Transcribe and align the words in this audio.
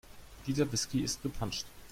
Dieser 0.47 0.71
Whisky 0.71 1.01
ist 1.03 1.21
gepanscht. 1.21 1.67